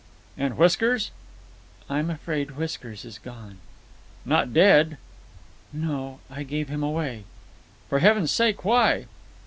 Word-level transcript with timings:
"And 0.35 0.57
Whiskers?" 0.57 1.11
"I'm 1.87 2.09
afraid 2.09 2.57
Whiskers 2.57 3.05
is 3.05 3.19
gone." 3.19 3.59
"Not 4.25 4.51
dead?" 4.51 4.97
"No. 5.71 6.21
I 6.27 6.41
gave 6.41 6.69
him 6.69 6.81
away." 6.81 7.23
"For 7.87 7.99
Heaven's 7.99 8.31
sake! 8.31 8.65
Why?" 8.65 9.05